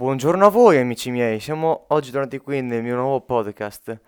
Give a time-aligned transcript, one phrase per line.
[0.00, 4.00] Buongiorno a voi amici miei, siamo oggi tornati qui nel mio nuovo podcast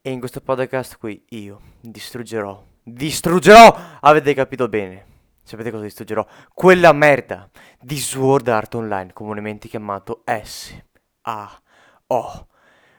[0.00, 5.04] e in questo podcast qui io distruggerò, distruggerò, avete capito bene,
[5.42, 6.24] sapete cosa distruggerò?
[6.52, 7.50] Quella merda
[7.80, 11.58] di Sword Art Online, comunemente chiamato S-A-O.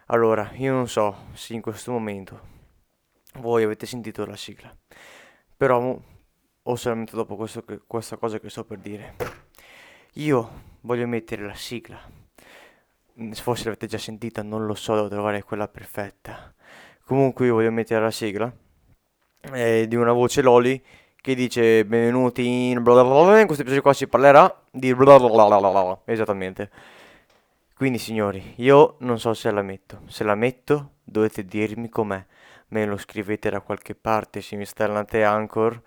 [0.08, 2.40] Allora, io non so se in questo momento
[3.36, 4.76] voi avete sentito la sigla,
[5.56, 5.98] però
[6.64, 9.16] o solamente dopo questo, questa cosa che sto per dire.
[10.16, 12.24] Io voglio mettere la sigla.
[13.22, 16.54] Mm, forse l'avete già sentita, non lo so, devo trovare quella perfetta.
[17.06, 18.52] Comunque io voglio mettere la sigla
[19.54, 20.84] eh, di una voce Loli
[21.22, 25.18] che dice benvenuti in in questo episodio qua si parlerà di bla
[26.06, 26.70] esattamente.
[27.76, 30.02] Quindi signori, io non so se la metto.
[30.08, 32.24] Se la metto dovete dirmi com'è.
[32.70, 35.82] Me lo scrivete da qualche parte, se mi installate Anchor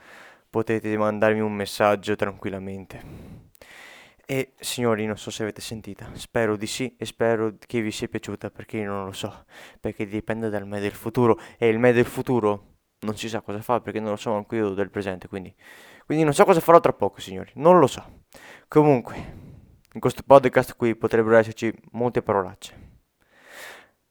[0.50, 3.47] potete mandarmi un messaggio tranquillamente.
[4.30, 8.08] E signori, non so se avete sentita, spero di sì e spero che vi sia
[8.08, 9.46] piaciuta perché io non lo so,
[9.80, 11.40] perché dipende dal me del futuro.
[11.56, 14.56] E il me del futuro non si sa cosa fa perché non lo so anche
[14.56, 15.54] io del presente, quindi,
[16.04, 18.24] quindi non so cosa farò tra poco, signori, non lo so.
[18.68, 19.16] Comunque,
[19.94, 23.00] in questo podcast qui potrebbero esserci molte parolacce,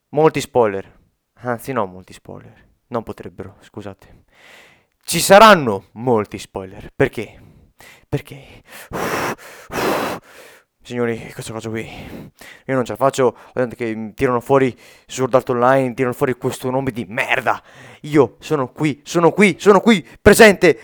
[0.09, 0.99] molti spoiler,
[1.41, 4.23] anzi no molti spoiler, non potrebbero, scusate.
[5.03, 7.46] Ci saranno molti spoiler, perché?
[8.09, 8.63] Perché?
[10.81, 11.85] Signori, cosa qui.
[12.65, 13.35] Io non ce la faccio.
[13.51, 14.73] La che tirano fuori
[15.05, 17.61] Sword Art Online, tirano fuori questo nome di merda.
[18.03, 20.79] Io sono qui, sono qui, sono qui, presente.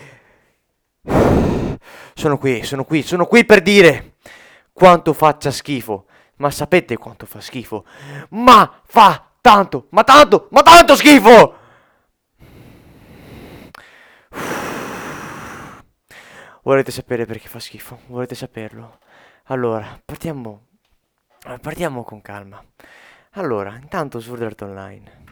[2.12, 4.16] Sono qui, sono qui, sono qui per dire
[4.74, 6.04] quanto faccia schifo.
[6.36, 7.86] Ma sapete quanto fa schifo?
[8.30, 11.62] Ma fa tanto, ma tanto, ma tanto schifo!
[16.64, 17.98] Volete sapere perché fa schifo?
[18.06, 19.00] Volete saperlo?
[19.48, 20.68] Allora, partiamo,
[21.60, 22.64] partiamo con calma.
[23.32, 25.24] Allora, intanto Sword Art Online.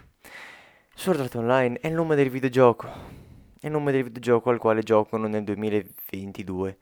[0.95, 2.87] Sword Art Online è il nome del videogioco.
[3.59, 6.77] È il nome del videogioco al quale giocano nel 2022.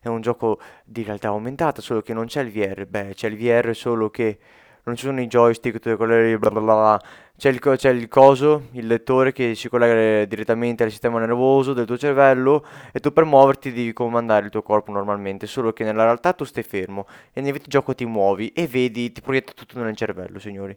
[0.00, 2.84] È un gioco di realtà aumentata, solo che non c'è il VR.
[2.84, 4.38] Beh, c'è il VR solo che
[4.84, 7.00] non ci sono i joystick, tutte quelle bla bla bla.
[7.36, 11.84] C'è il, c'è il coso, il lettore che si collega direttamente al sistema nervoso del
[11.84, 16.04] tuo cervello e tu per muoverti devi comandare il tuo corpo normalmente, solo che nella
[16.04, 19.96] realtà tu stai fermo e nel videogioco ti muovi e vedi, ti proietta tutto nel
[19.96, 20.76] cervello, signori.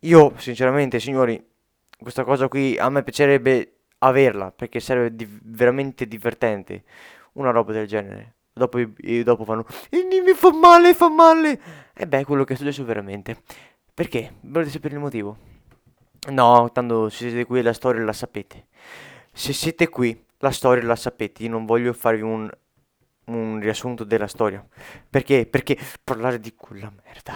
[0.00, 1.40] Io, sinceramente, signori,
[2.00, 6.82] questa cosa qui a me piacerebbe averla perché sarebbe di- veramente divertente,
[7.34, 8.34] una roba del genere.
[8.54, 11.60] Dopo, e dopo fanno mi fa male, fa male.
[12.02, 13.44] E beh, quello che è successo veramente.
[13.94, 14.34] Perché?
[14.40, 15.36] Volete sapere il motivo?
[16.30, 18.66] No, tanto se siete qui la storia la sapete.
[19.32, 21.44] Se siete qui la storia la sapete.
[21.44, 22.50] Io non voglio farvi un,
[23.26, 24.66] un riassunto della storia.
[25.08, 25.46] Perché?
[25.46, 27.34] Perché parlare di quella merda.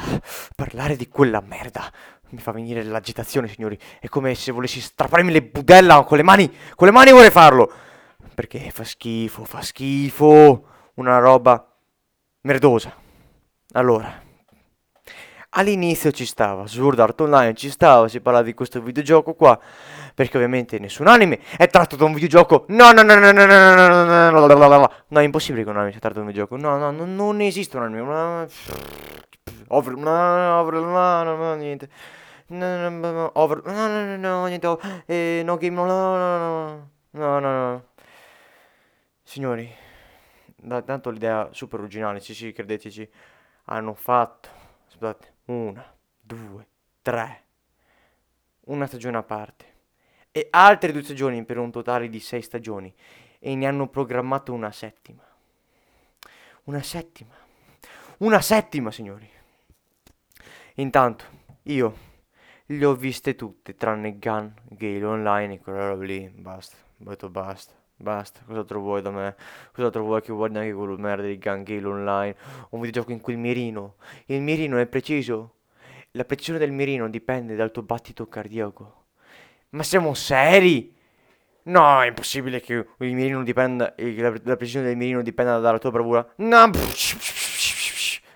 [0.56, 1.88] Parlare di quella merda.
[2.30, 3.78] Mi fa venire l'agitazione, signori.
[4.00, 6.52] È come se volessi strapparmi le budella con le mani.
[6.74, 7.72] Con le mani vorrei farlo.
[8.34, 11.72] Perché fa schifo, fa schifo una roba
[12.40, 12.92] merdosa.
[13.72, 14.24] Allora,
[15.56, 19.58] all'inizio ci stava, Sword Art Online ci stava, si parlava di questo videogioco qua,
[20.14, 22.64] perché ovviamente nessun anime è tratto da un videogioco.
[22.68, 25.70] No, no, no, no, no, no, no, no, no, no, no, no, è impossibile che
[25.70, 26.56] un anime sia tratto da un videogioco.
[26.56, 28.48] No, no, no non esiste un anime.
[29.68, 31.88] Over, no, no, no, no, niente.
[32.48, 34.78] No, no, no, over, no, no, no, no, niente.
[35.06, 37.84] Eh, no game, no, no, no, no, no, no, no.
[39.22, 39.68] Signori,
[40.84, 43.10] tanto l'idea super originale, sì sì, credeteci,
[43.64, 44.48] hanno fatto,
[44.86, 45.84] aspettate, una,
[46.20, 46.66] due,
[47.02, 47.44] tre,
[48.66, 49.74] una stagione a parte
[50.32, 52.94] e altre due stagioni per un totale di sei stagioni
[53.38, 55.22] e ne hanno programmato una settima.
[56.64, 57.34] Una settima.
[58.18, 59.30] Una settima, signori.
[60.74, 61.24] Intanto,
[61.64, 61.96] io
[62.66, 67.75] le ho viste tutte, tranne Gun, Gale Online e quella roba lì, basta, ho basta.
[67.98, 69.34] Basta, cos'altro vuoi da me?
[69.72, 72.36] Cos'altro vuoi che guardi anche quello merda di Gangale Online?
[72.70, 73.94] Un videogioco in cui il mirino.
[74.26, 75.54] Il mirino è preciso.
[76.10, 79.04] La precisione del mirino dipende dal tuo battito cardiaco.
[79.70, 80.94] Ma siamo seri?
[81.64, 83.94] No, è impossibile che il mirino dipenda.
[83.96, 86.26] La, la precisione del mirino dipenda dalla tua bravura.
[86.36, 86.70] No,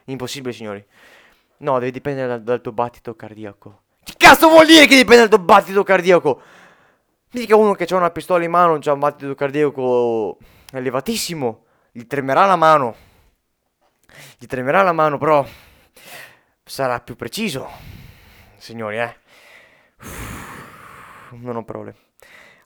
[0.06, 0.84] impossibile, signori.
[1.58, 3.82] No, deve dipendere dal, dal tuo battito cardiaco.
[4.02, 6.40] Che cazzo vuol dire che dipende dal tuo battito cardiaco?
[7.32, 10.36] Mica uno che ha una pistola in mano, ha un battito cardiaco
[10.72, 12.96] elevatissimo, gli tremerà la mano.
[14.36, 15.46] Gli tremerà la mano, però
[16.64, 17.68] sarà più preciso.
[18.56, 19.16] Signori, eh.
[21.30, 21.94] Non ho parole.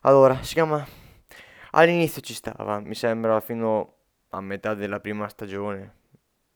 [0.01, 0.83] Allora, si chiama...
[1.77, 3.93] All'inizio ci stava, mi sembra, fino
[4.29, 5.93] a metà della prima stagione.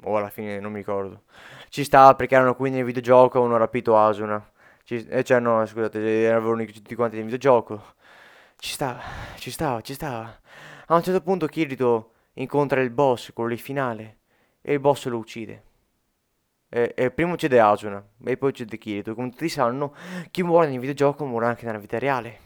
[0.03, 1.23] o alla fine non mi ricordo.
[1.69, 4.43] Ci stava perché erano qui nel videogioco, avevano rapito Asuna.
[4.89, 7.93] Ci, eh, cioè no, scusate, erano tutti quanti nel videogioco.
[8.55, 8.99] Ci stava,
[9.35, 10.41] ci stava, ci stava.
[10.87, 14.17] A un certo punto Kirito incontra il boss, quello lì finale,
[14.61, 15.63] e il boss lo uccide.
[16.69, 19.13] E, e prima uccide Asuna, e poi uccide Kirito.
[19.13, 19.93] Come tutti sanno,
[20.31, 22.39] chi muore nel videogioco muore anche nella vita reale.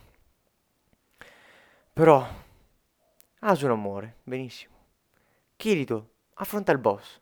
[1.93, 2.27] Però
[3.39, 4.75] Asuna muore, benissimo.
[5.55, 7.21] Kirito affronta il boss.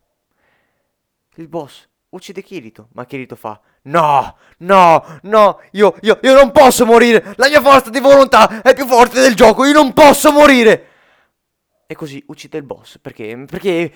[1.35, 6.85] Il boss uccide Kirito, ma Kirito fa No, no, no, io, io, io non posso
[6.85, 7.33] morire.
[7.37, 10.87] La mia forza di volontà è più forte del gioco, io non posso morire.
[11.87, 13.91] E così uccide il boss, perché, perché,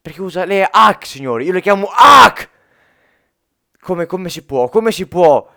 [0.00, 2.50] perché usa le hack, signori, io le chiamo hack.
[3.80, 5.48] Come, come si può, come si può?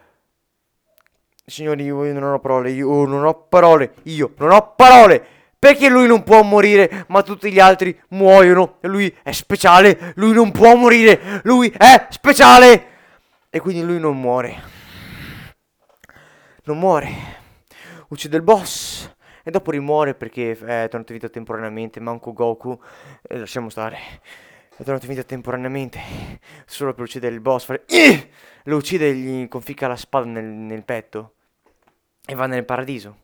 [1.46, 5.28] Signori, io non ho parole, io non ho parole, io non ho parole.
[5.64, 8.80] Perché lui non può morire, ma tutti gli altri muoiono?
[8.82, 12.88] E lui è speciale, lui non può morire, lui è speciale.
[13.50, 14.62] E quindi lui non muore.
[16.66, 17.12] Non muore.
[18.10, 19.10] Uccide il boss.
[19.42, 22.02] E dopo rimuore perché è tornato in vita temporaneamente.
[22.02, 22.78] Manco Goku.
[23.22, 23.98] E lasciamo stare.
[24.76, 26.02] È tornato in vita temporaneamente.
[26.66, 27.64] Solo per uccidere il boss.
[27.64, 27.86] Fare...
[28.64, 31.36] Lo uccide e gli conficca la spada nel, nel petto.
[32.26, 33.20] E va nel paradiso.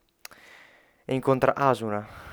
[1.03, 2.27] E incontra Asuna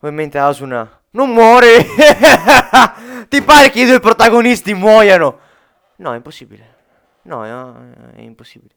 [0.00, 1.84] Ovviamente Asuna non muore.
[3.28, 5.38] Ti pare che i due protagonisti muoiano?
[5.96, 6.76] No, è impossibile.
[7.22, 8.74] No, è, è impossibile.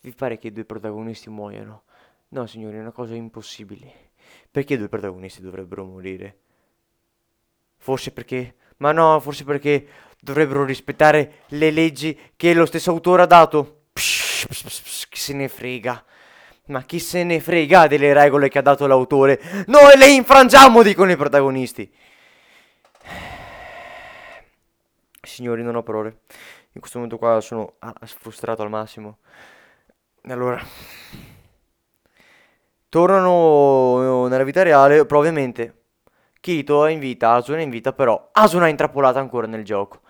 [0.00, 1.82] Ti pare che i due protagonisti muoiano?
[2.28, 4.10] No, signori, è una cosa impossibile.
[4.50, 6.38] Perché i due protagonisti dovrebbero morire?
[7.76, 8.54] Forse perché...
[8.78, 9.86] Ma no, forse perché
[10.20, 13.84] dovrebbero rispettare le leggi che lo stesso autore ha dato.
[13.92, 16.04] Psh, psh, psh, chi se ne frega.
[16.66, 19.40] Ma chi se ne frega delle regole che ha dato l'autore?
[19.66, 21.92] Noi le infrangiamo, dicono i protagonisti.
[25.22, 26.20] Signori, non ho parole.
[26.72, 27.74] In questo momento qua sono
[28.04, 29.18] frustrato al massimo.
[30.24, 30.60] Allora,
[32.88, 35.84] tornano nella vita reale, però ovviamente
[36.40, 40.00] Kirito è in vita, Asuna è in vita, però Asuna è intrappolata ancora nel gioco.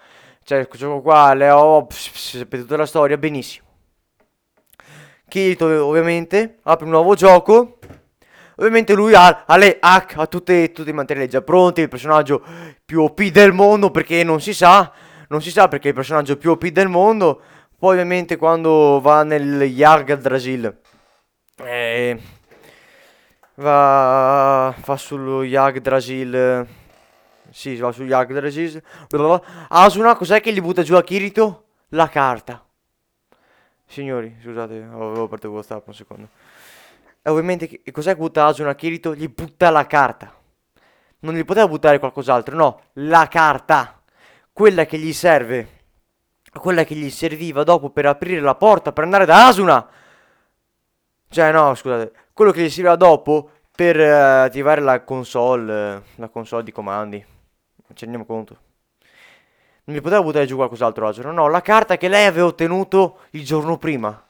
[0.42, 1.86] Cioè, questo gioco qua, le ho...
[1.90, 3.65] sapete tutta la storia, benissimo.
[5.28, 7.78] Kirito ovviamente apre un nuovo gioco.
[8.58, 12.42] Ovviamente lui ha, ha le hack, ha tutte, tutti i materiali già pronti, il personaggio
[12.84, 14.90] più OP del mondo perché non si sa,
[15.28, 17.42] non si sa perché è il personaggio più OP del mondo.
[17.78, 20.78] Poi ovviamente quando va nel Yggdrasil,
[21.56, 22.20] eh,
[23.56, 26.66] va, va sullo Yggdrasil,
[27.50, 28.82] sì, va su Yggdrasil,
[29.68, 31.64] Asuna cos'è che gli butta giù a Kirito?
[31.90, 32.65] La carta.
[33.86, 36.28] Signori, scusate, avevo aperto WhatsApp un secondo.
[37.22, 39.14] E ovviamente, cos'è che butta Asuna Kirito?
[39.14, 40.32] Gli butta la carta.
[41.20, 44.00] Non gli poteva buttare qualcos'altro, no, la carta.
[44.52, 45.74] Quella che gli serve.
[46.52, 49.88] Quella che gli serviva dopo per aprire la porta per andare da Asuna.
[51.28, 52.12] Cioè, no, scusate.
[52.32, 57.24] Quello che gli serviva dopo per uh, attivare la console, uh, la console di comandi.
[57.94, 58.58] Ci rendiamo conto.
[59.86, 61.20] Non mi poteva buttare giù qualcos'altro oggi.
[61.22, 64.26] No, la carta che lei aveva ottenuto il giorno prima.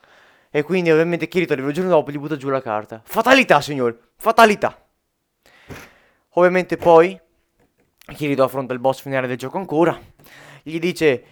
[0.50, 3.00] E quindi ovviamente Kirito arriva il giorno dopo e gli butta giù la carta.
[3.02, 3.96] Fatalità, signori.
[4.16, 4.78] Fatalità.
[6.34, 7.18] Ovviamente poi
[8.14, 9.98] Kirito affronta il boss finale del gioco ancora.
[10.62, 11.24] Gli dice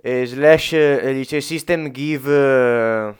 [0.00, 3.16] eh, slash eh, dice system give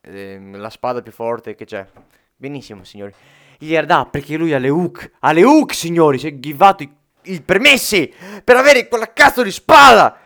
[0.00, 1.86] eh, la spada più forte che c'è.
[2.34, 3.12] Benissimo, signori.
[3.58, 5.10] Gli dà perché lui ha le hook.
[5.18, 6.18] Ha le hook, signori.
[6.18, 6.90] Si è givato i
[7.22, 8.12] i permessi
[8.42, 10.18] per avere quella cazzo di spada.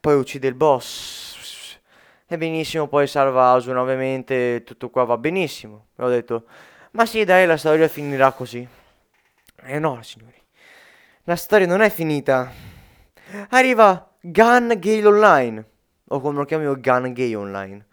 [0.00, 1.22] Poi uccide il boss.
[2.26, 5.88] E benissimo, poi salva Asuna, ovviamente tutto qua va benissimo.
[5.96, 6.46] Ho detto,
[6.92, 8.66] ma sì dai, la storia finirà così.
[9.62, 10.42] E no, signori.
[11.24, 12.50] La storia non è finita.
[13.50, 15.68] Arriva Gun Gale Online.
[16.08, 17.86] O come lo chiamo io, Gun Gale Online.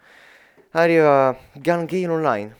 [0.72, 2.56] Arriva Gun Gale Online.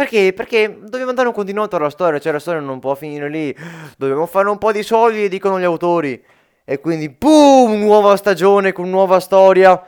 [0.00, 0.32] Perché?
[0.32, 3.54] Perché dobbiamo dare un continuato alla storia, cioè la storia non può finire lì.
[3.98, 6.24] Dobbiamo fare un po' di soldi, dicono gli autori.
[6.64, 9.78] E quindi, boom, nuova stagione con nuova storia.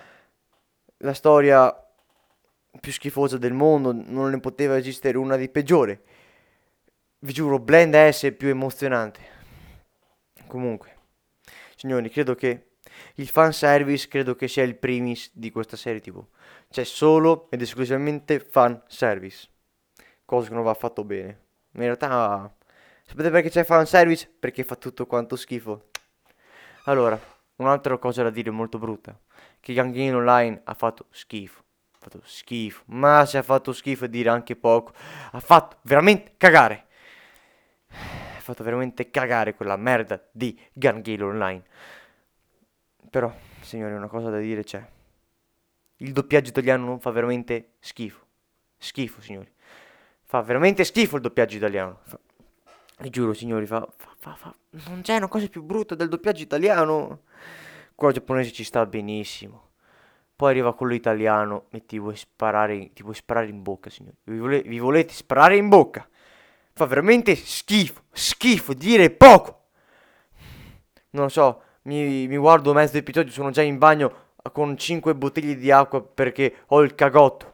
[0.98, 1.74] La storia
[2.78, 6.02] più schifosa del mondo, non ne poteva esistere una di peggiore.
[7.20, 9.20] Vi giuro, Blend S più emozionante.
[10.46, 10.94] Comunque,
[11.74, 12.72] signori, credo che
[13.14, 16.22] il fanservice credo che sia il primis di questa serie TV.
[16.68, 19.51] C'è solo ed esclusivamente fanservice
[20.32, 21.40] cosa che non va fatto bene.
[21.72, 22.50] In realtà,
[23.04, 24.32] sapete perché c'è fanservice?
[24.38, 25.90] Perché fa tutto quanto schifo.
[26.84, 27.20] Allora,
[27.56, 29.14] un'altra cosa da dire molto brutta,
[29.60, 31.60] che Gang Online ha fatto schifo.
[31.92, 34.94] Ha fatto schifo, ma se ha fatto schifo dire anche poco.
[35.32, 36.86] Ha fatto veramente cagare.
[37.88, 41.62] fatto veramente cagare quella merda di Gale Online.
[43.10, 44.82] Però, signori, una cosa da dire c'è.
[45.96, 48.24] Il doppiaggio italiano non fa veramente schifo.
[48.78, 49.51] Schifo, signori.
[50.32, 51.98] Fa veramente schifo il doppiaggio italiano.
[52.04, 52.18] Fa...
[53.00, 53.86] Vi giuro, signori, fa,
[54.16, 54.54] fa, fa,
[54.88, 57.24] Non c'è una cosa più brutta del doppiaggio italiano.
[57.94, 59.72] Quello giapponese ci sta benissimo.
[60.34, 64.16] Poi arriva quello italiano e ti vuoi sparare, ti vuoi sparare in bocca, signori.
[64.24, 66.08] Vi, vole, vi volete sparare in bocca.
[66.72, 69.66] Fa veramente schifo, schifo, dire poco.
[71.10, 75.56] Non lo so, mi, mi guardo mezzo episodio, sono già in bagno con 5 bottiglie
[75.56, 77.51] di acqua perché ho il cagotto.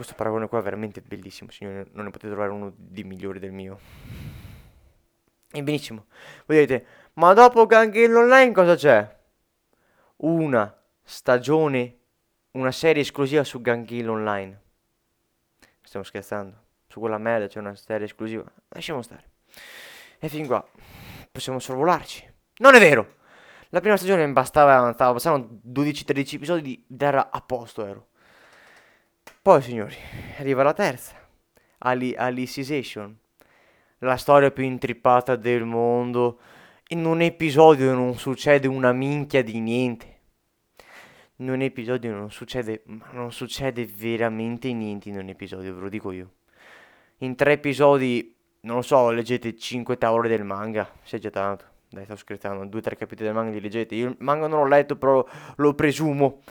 [0.00, 3.52] Questo paragone qua è veramente bellissimo, signori, non ne potete trovare uno di migliori del
[3.52, 3.78] mio.
[5.52, 6.06] E benissimo,
[6.46, 9.18] voi direte, ma dopo Ganghell Online cosa c'è?
[10.16, 11.98] Una stagione,
[12.52, 14.62] una serie esclusiva su Ganghell Online.
[15.82, 18.50] Stiamo scherzando, su quella merda c'è una serie esclusiva.
[18.68, 19.32] Lasciamo stare.
[20.18, 20.66] E fin qua
[21.30, 22.26] possiamo sorvolarci.
[22.60, 23.16] Non è vero!
[23.68, 28.08] La prima stagione bastava, stava passando 12-13 episodi ed era a posto, ero.
[29.42, 29.96] Poi, signori,
[30.36, 31.14] arriva la terza.
[31.78, 33.18] Ali, Alicization.
[34.00, 36.40] La storia più intrippata del mondo.
[36.88, 40.18] In un episodio non succede una minchia di niente.
[41.36, 42.82] In un episodio non succede,
[43.12, 46.32] non succede veramente niente in un episodio, ve lo dico io.
[47.20, 51.64] In tre episodi, non lo so, leggete 5 tavole del manga, se già tanto.
[51.88, 53.94] Dai, sto scherzando, due o tre capitoli del manga li leggete.
[53.94, 56.42] Io il manga non l'ho letto, però lo presumo.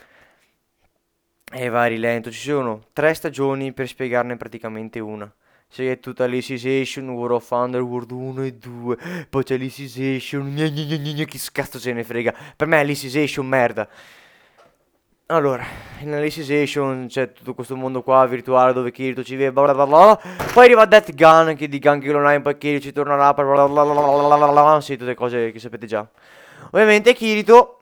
[1.52, 2.30] E va a rilento.
[2.30, 5.32] Ci sono tre stagioni per spiegarne praticamente una.
[5.68, 8.96] Se è tutta l'Alicization, War of Underworld 1 e 2.
[9.28, 10.54] Poi c'è l'Alicization.
[11.26, 12.34] Chi cazzo se ne frega?
[12.56, 13.88] Per me è l'Alicization merda.
[15.26, 15.64] Allora,
[16.00, 20.20] in Alicization c'è tutto questo mondo qua virtuale dove Kirito ci vede, bla bla bla.
[20.52, 23.44] Poi arriva Death Gun che di Gun Kill Online, poi Kirito ci torna là, bla
[23.44, 26.04] bla bla bla bla bla Sì, tutte cose che sapete già.
[26.72, 27.80] Ovviamente Kirito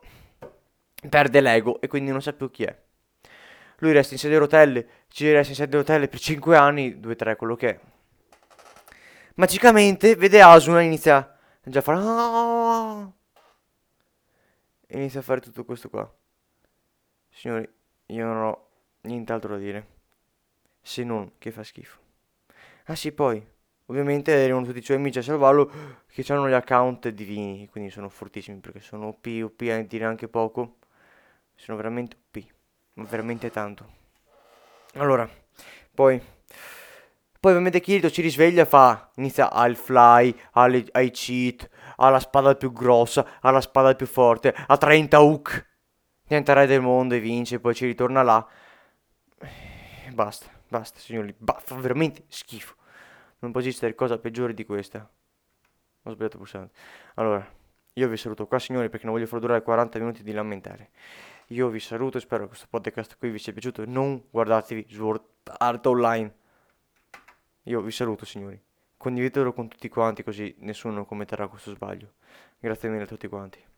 [1.09, 2.75] perde l'ego e quindi non sa più chi è.
[3.79, 6.99] Lui resta in sedia a rotelle, ci resta in sedia a rotelle per 5 anni,
[6.99, 7.79] 2-3 quello che è.
[9.35, 13.13] Magicamente vede Asuna e inizia già a fare...
[14.87, 16.11] Inizia a fare tutto questo qua.
[17.29, 17.69] Signori,
[18.07, 18.69] io non ho
[19.01, 19.87] nient'altro da dire.
[20.81, 21.99] Se non che fa schifo.
[22.85, 23.45] Ah sì, poi,
[23.85, 25.71] ovviamente erano tutti i suoi amici a salvarlo
[26.07, 30.27] che hanno gli account divini, quindi sono fortissimi perché sono OP, OP a dire anche
[30.27, 30.79] poco.
[31.55, 32.43] Sono veramente OP,
[33.05, 33.85] veramente tanto.
[34.95, 35.29] Allora,
[35.93, 36.21] poi...
[37.41, 42.53] Poi ovviamente Kirito ci risveglia e fa, inizia al fly, alle, ai cheat, alla spada
[42.55, 45.67] più grossa, alla spada più forte, a 30 hook
[46.29, 48.47] diventa re del mondo e vince, poi ci ritorna là.
[50.11, 52.75] Basta, basta, signori, fa veramente schifo.
[53.39, 55.09] Non può esistere cosa peggiore di questa.
[56.03, 56.73] Ho sbagliato pulsante.
[57.15, 57.45] Allora,
[57.93, 60.89] io vi saluto qua, signori, perché non voglio far durare 40 minuti di lamentare.
[61.51, 63.83] Io vi saluto e spero che questo podcast qui vi sia piaciuto.
[63.83, 65.23] Non guardatevi Sword
[65.57, 66.35] Art Online.
[67.63, 68.61] Io vi saluto, signori.
[68.95, 72.13] Condividetelo con tutti quanti, così nessuno commetterà questo sbaglio.
[72.59, 73.68] Grazie mille a tutti quanti.